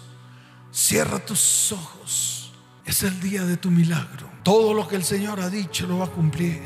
[0.72, 2.54] cierra tus ojos.
[2.84, 4.30] Es el día de tu milagro.
[4.44, 6.62] Todo lo que el Señor ha dicho lo va a cumplir.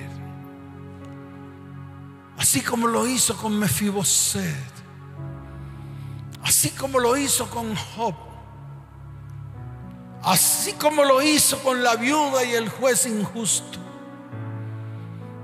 [2.38, 4.74] Así como lo hizo con Mefiboset,
[6.42, 8.29] así como lo hizo con Job,
[10.24, 13.80] así como lo hizo con la viuda y el juez injusto.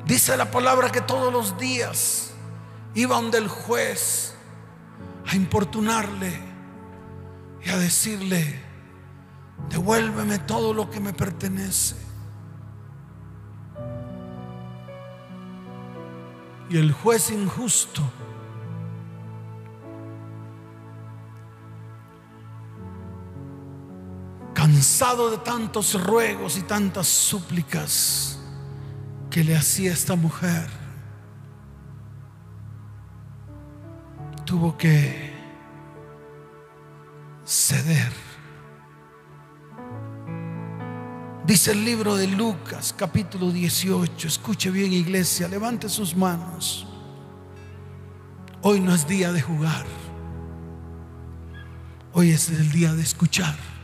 [0.06, 2.32] Dice la palabra que todos los días
[2.94, 4.36] iba donde el juez
[5.26, 6.40] a importunarle
[7.66, 8.62] y a decirle,
[9.70, 11.96] devuélveme todo lo que me pertenece.
[16.70, 18.02] Y el juez injusto
[24.66, 28.40] cansado de tantos ruegos y tantas súplicas
[29.30, 30.68] que le hacía esta mujer,
[34.44, 35.32] tuvo que
[37.46, 38.12] ceder.
[41.46, 44.28] Dice el libro de Lucas, capítulo 18.
[44.28, 46.88] Escuche bien, iglesia, levante sus manos.
[48.64, 49.86] Hoy no es día de jugar.
[52.14, 53.75] Hoy es el día de escuchar.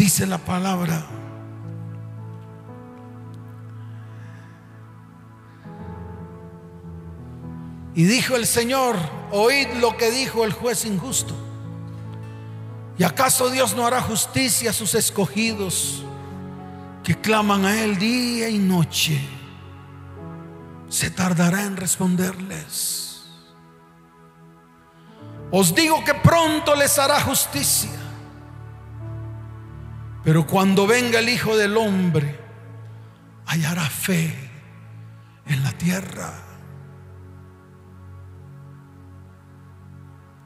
[0.00, 1.04] Dice la palabra.
[7.94, 8.96] Y dijo el Señor,
[9.30, 11.34] oíd lo que dijo el juez injusto.
[12.96, 16.02] ¿Y acaso Dios no hará justicia a sus escogidos
[17.04, 19.20] que claman a Él día y noche?
[20.88, 23.20] Se tardará en responderles.
[25.50, 27.99] Os digo que pronto les hará justicia.
[30.22, 32.38] Pero cuando venga el Hijo del Hombre,
[33.46, 34.34] hallará fe
[35.46, 36.32] en la tierra.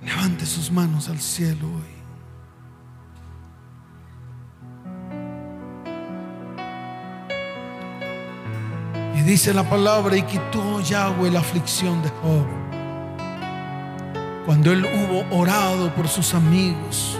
[0.00, 1.94] Levante sus manos al cielo hoy.
[9.18, 12.46] Y dice la palabra, y quitó Yahweh la aflicción de Job.
[14.46, 17.18] Cuando él hubo orado por sus amigos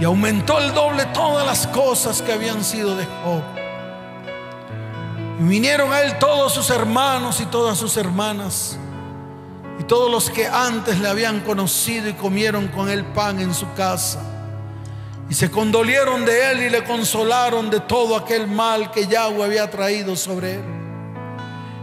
[0.00, 3.42] y aumentó el doble todas las cosas que habían sido de Job.
[5.40, 8.78] Y vinieron a él todos sus hermanos y todas sus hermanas.
[9.80, 13.72] Y todos los que antes le habían conocido y comieron con él pan en su
[13.74, 14.20] casa.
[15.28, 19.70] Y se condolieron de él y le consolaron de todo aquel mal que Yahweh había
[19.70, 20.64] traído sobre él.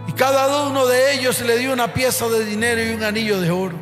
[0.07, 3.51] Y cada uno de ellos le dio una pieza de dinero y un anillo de
[3.51, 3.75] oro.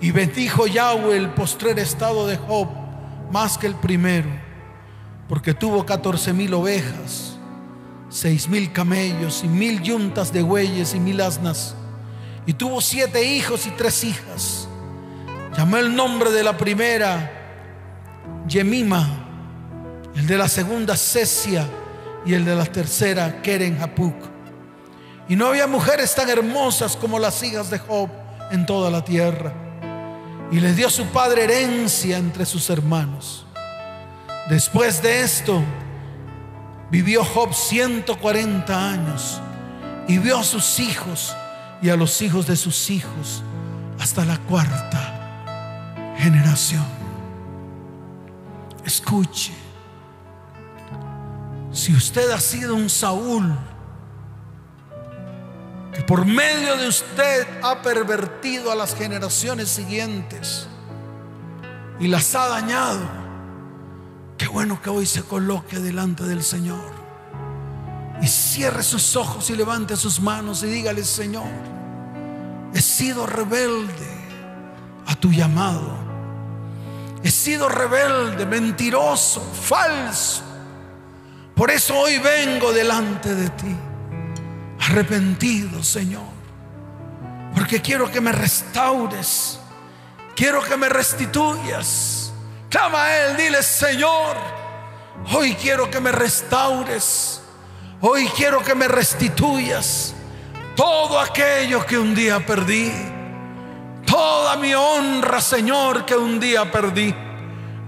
[0.00, 2.83] Y bendijo Yahweh el postrer estado de Job
[3.30, 4.28] más que el primero,
[5.28, 7.36] porque tuvo 14 mil ovejas,
[8.08, 11.74] seis mil camellos y mil yuntas de bueyes y mil asnas,
[12.46, 14.68] y tuvo siete hijos y tres hijas.
[15.56, 17.30] Llamó el nombre de la primera
[18.48, 19.08] Yemima,
[20.14, 21.66] el de la segunda Cesia
[22.26, 24.16] y el de la tercera Keren Hapuk.
[25.28, 28.10] Y no había mujeres tan hermosas como las hijas de Job
[28.50, 29.63] en toda la tierra
[30.50, 33.46] y le dio su padre herencia entre sus hermanos.
[34.48, 35.62] Después de esto,
[36.90, 39.40] vivió Job 140 años
[40.06, 41.34] y vio a sus hijos
[41.82, 43.42] y a los hijos de sus hijos
[43.98, 45.10] hasta la cuarta
[46.18, 46.84] generación.
[48.84, 49.52] escuche.
[51.72, 53.56] Si usted ha sido un Saúl,
[56.06, 60.66] por medio de usted ha pervertido a las generaciones siguientes
[61.98, 63.00] y las ha dañado,
[64.36, 66.92] qué bueno que hoy se coloque delante del Señor
[68.20, 71.48] y cierre sus ojos y levante sus manos y dígale, Señor,
[72.74, 74.08] he sido rebelde
[75.06, 76.04] a tu llamado.
[77.22, 80.42] He sido rebelde, mentiroso, falso.
[81.54, 83.76] Por eso hoy vengo delante de ti
[84.86, 86.22] arrepentido, Señor.
[87.54, 89.58] Porque quiero que me restaures.
[90.34, 92.32] Quiero que me restituyas.
[92.68, 94.36] Clama a Él, dile, Señor,
[95.32, 97.40] hoy quiero que me restaures.
[98.00, 100.12] Hoy quiero que me restituyas
[100.74, 102.92] todo aquello que un día perdí.
[104.04, 107.14] Toda mi honra, Señor, que un día perdí.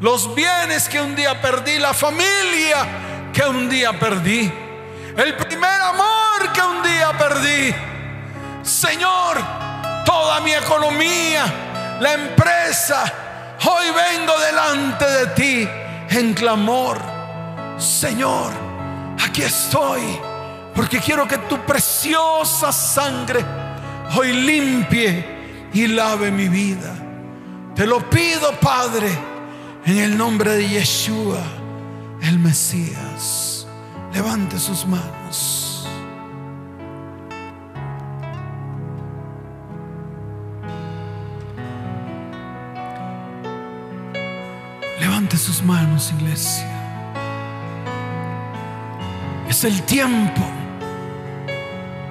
[0.01, 1.79] Los bienes que un día perdí.
[1.79, 4.66] La familia que un día perdí
[5.17, 7.75] el primer amor que un día perdí.
[8.63, 9.39] Señor,
[10.05, 13.13] toda mi economía, la empresa,
[13.65, 15.69] hoy vengo delante de ti
[16.11, 16.99] en clamor.
[17.79, 18.53] Señor,
[19.25, 20.19] aquí estoy
[20.75, 23.45] porque quiero que tu preciosa sangre
[24.15, 25.25] hoy limpie
[25.73, 26.95] y lave mi vida.
[27.75, 29.09] Te lo pido, Padre,
[29.85, 31.41] en el nombre de Yeshua,
[32.23, 33.46] el Mesías.
[34.17, 35.87] Levante sus manos.
[44.99, 46.67] Levante sus manos, iglesia.
[49.51, 50.41] Es el tiempo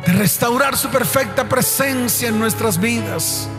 [0.05, 3.49] de restaurar su perfecta presencia en nuestras vidas.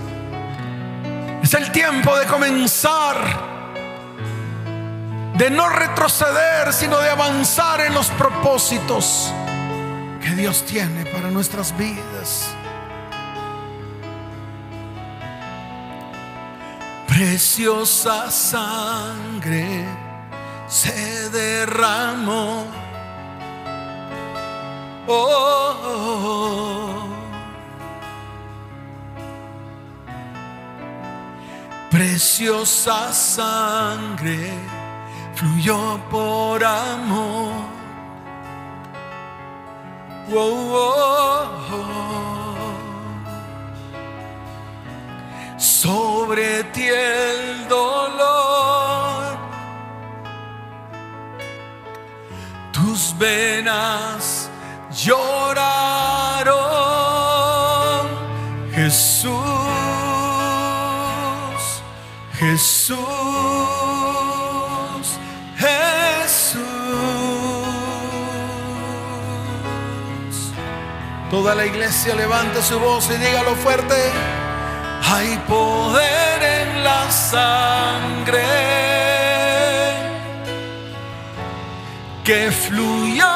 [1.42, 3.55] Es el tiempo de comenzar
[5.37, 9.32] de no retroceder, sino de avanzar en los propósitos
[10.22, 12.49] que Dios tiene para nuestras vidas.
[17.07, 19.84] Preciosa sangre
[20.68, 22.66] se derramó.
[25.09, 27.07] Oh,
[31.91, 34.75] preciosa sangre
[35.37, 37.76] fluyó por amor.
[45.57, 49.37] Sobre ti el dolor,
[52.72, 54.51] tus venas
[54.91, 56.57] lloraron,
[58.74, 59.32] Jesús,
[62.32, 63.86] Jesús.
[71.37, 73.95] Toda la iglesia levanta su voz y dígalo fuerte.
[75.05, 78.43] Hay poder en la sangre
[82.24, 83.36] que fluya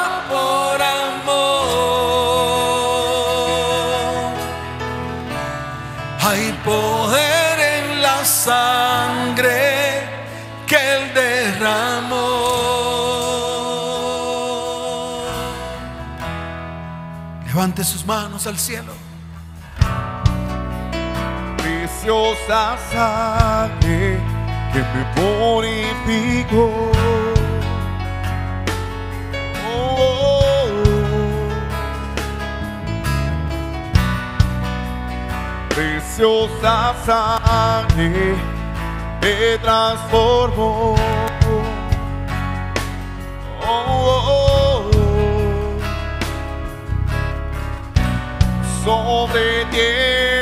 [17.70, 18.92] Levante sus manos al cielo.
[21.56, 24.18] Preciosa sangre
[24.72, 26.90] que me purificó.
[29.64, 30.66] Oh,
[35.68, 38.34] Preciosa sangre
[39.22, 40.96] me transformó.
[48.90, 50.39] Sobre ti el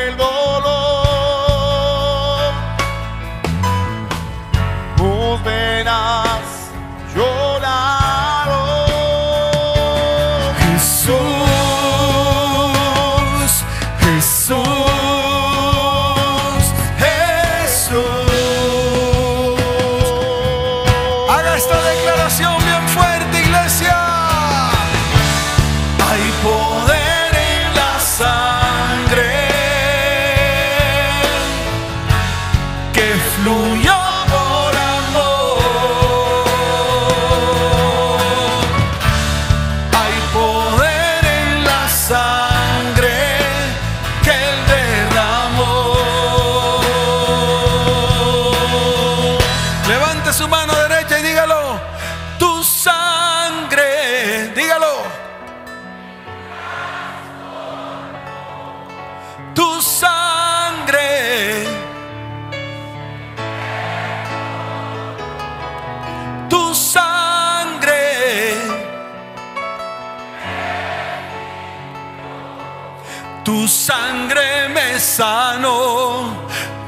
[73.89, 76.37] sangre me sanó,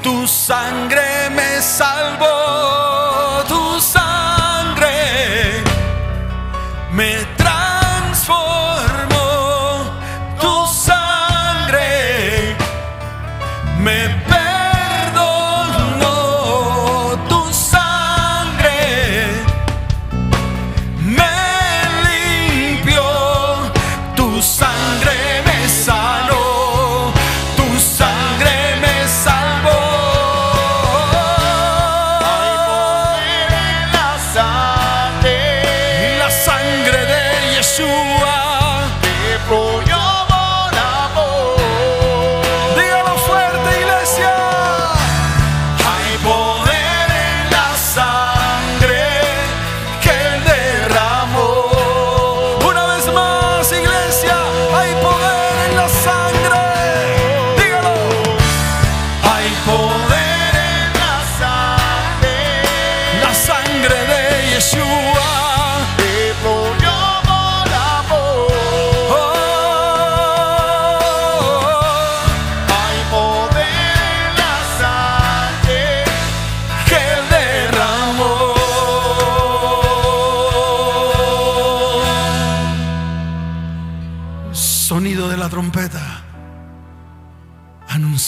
[0.03, 2.90] tu sangre me salvó,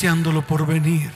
[0.08, 1.12] anunciándolo por venir.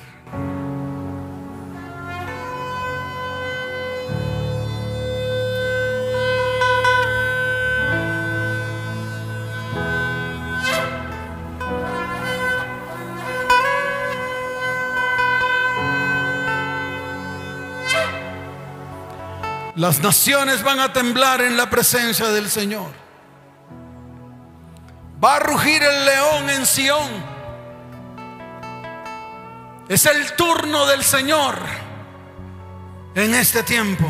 [19.75, 22.91] Las naciones van a temblar en la presencia del Señor.
[25.23, 27.36] Va a rugir el león en Sión.
[29.89, 31.57] Es el turno del Señor
[33.15, 34.05] en este tiempo.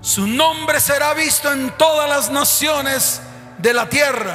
[0.00, 3.22] Su nombre será visto en todas las naciones
[3.58, 4.34] de la tierra.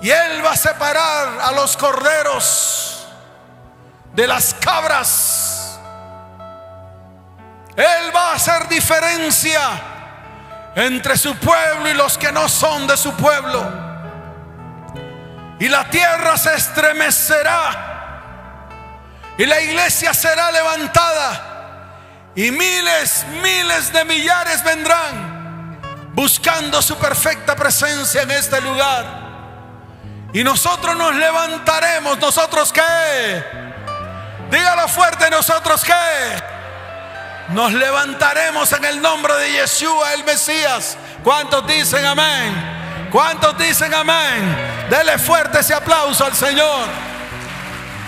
[0.00, 3.08] Y Él va a separar a los corderos
[4.14, 5.80] de las cabras.
[7.74, 9.60] Él va a hacer diferencia
[10.76, 13.68] entre su pueblo y los que no son de su pueblo.
[15.58, 17.91] Y la tierra se estremecerá.
[19.38, 21.48] Y la iglesia será levantada.
[22.34, 25.32] Y miles, miles de millares vendrán
[26.14, 29.22] buscando su perfecta presencia en este lugar.
[30.32, 32.18] Y nosotros nos levantaremos.
[32.18, 33.44] ¿Nosotros qué?
[34.50, 35.92] Dígalo fuerte, ¿nosotros qué?
[37.48, 40.96] Nos levantaremos en el nombre de Yeshua el Mesías.
[41.22, 43.08] ¿Cuántos dicen amén?
[43.10, 44.86] ¿Cuántos dicen amén?
[44.88, 47.11] Dele fuerte ese aplauso al Señor.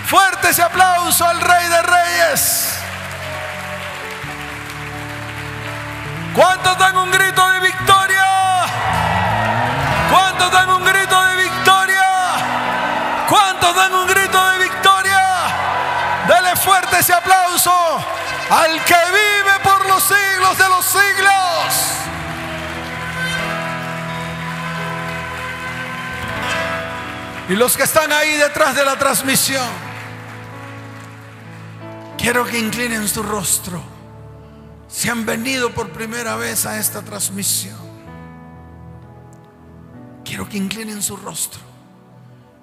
[0.07, 2.75] Fuerte ese aplauso al Rey de Reyes.
[6.35, 8.25] ¿Cuántos dan un grito de victoria?
[10.11, 12.07] ¿Cuántos dan un grito de victoria?
[13.27, 15.21] ¿Cuántos dan un grito de victoria?
[16.27, 17.73] Dele fuerte ese aplauso
[18.51, 21.95] al que vive por los siglos de los siglos.
[27.49, 29.84] Y los que están ahí detrás de la transmisión,
[32.25, 33.79] quiero que inclinen su rostro.
[34.87, 37.77] Si han venido por primera vez a esta transmisión,
[40.23, 41.61] quiero que inclinen su rostro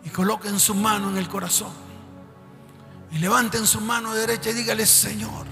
[0.02, 1.70] y coloquen su mano en el corazón.
[3.12, 5.46] Y levanten su mano derecha y dígale, Señor,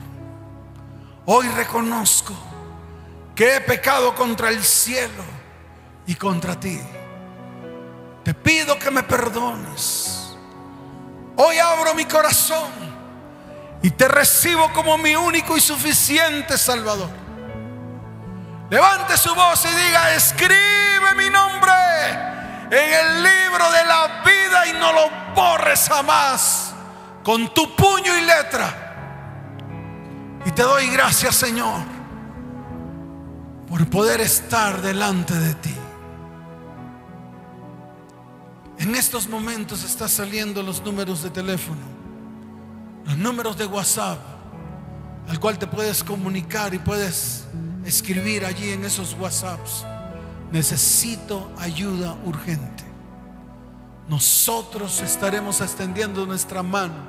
[1.27, 2.35] hoy reconozco
[3.37, 5.23] que he pecado contra el cielo
[6.09, 6.81] y contra ti.
[8.25, 10.35] Te pido que me perdones.
[11.37, 12.90] Hoy abro mi corazón
[13.83, 17.11] y te recibo como mi único y suficiente Salvador.
[18.71, 21.73] Levante su voz y diga, escribe mi nombre
[22.71, 26.73] en el libro de la vida y no lo borres jamás
[27.25, 28.87] con tu puño y letra.
[30.45, 31.83] Y te doy gracias, Señor,
[33.69, 35.75] por poder estar delante de ti.
[38.79, 41.83] En estos momentos están saliendo los números de teléfono,
[43.05, 44.19] los números de WhatsApp,
[45.29, 47.45] al cual te puedes comunicar y puedes
[47.85, 49.85] escribir allí en esos WhatsApps.
[50.53, 52.85] Necesito ayuda urgente.
[54.09, 57.09] Nosotros estaremos extendiendo nuestra mano,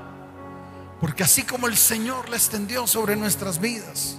[1.00, 4.18] porque así como el Señor la extendió sobre nuestras vidas,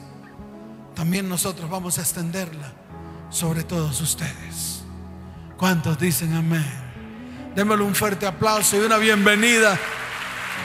[0.94, 2.72] también nosotros vamos a extenderla
[3.30, 4.82] sobre todos ustedes.
[5.56, 6.66] ¿Cuántos dicen amén?
[7.54, 9.78] Démosle un fuerte aplauso y una bienvenida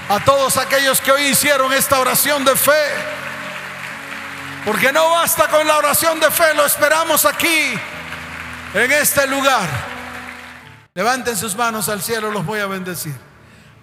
[0.09, 2.85] a todos aquellos que hoy hicieron esta oración de fe.
[4.65, 7.73] Porque no basta con la oración de fe, lo esperamos aquí,
[8.73, 9.67] en este lugar.
[10.93, 13.15] Levanten sus manos al cielo, los voy a bendecir.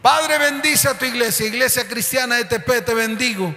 [0.02, 3.54] Padre, bendice a tu iglesia, iglesia cristiana ETP, te bendigo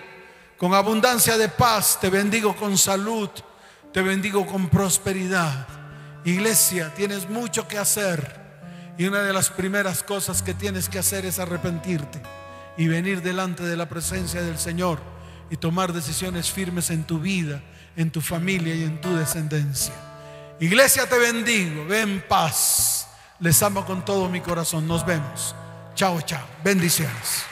[0.57, 3.29] con abundancia de paz, te bendigo con salud,
[3.91, 5.67] te bendigo con prosperidad.
[6.23, 8.47] Iglesia, tienes mucho que hacer
[8.97, 12.21] y una de las primeras cosas que tienes que hacer es arrepentirte
[12.77, 14.99] y venir delante de la presencia del Señor
[15.49, 17.61] y tomar decisiones firmes en tu vida,
[17.95, 19.93] en tu familia y en tu descendencia.
[20.59, 23.07] Iglesia, te bendigo, ven paz.
[23.39, 24.87] Les amo con todo mi corazón.
[24.87, 25.55] Nos vemos.
[25.95, 26.45] Chao, chao.
[26.63, 27.45] Bendiciones.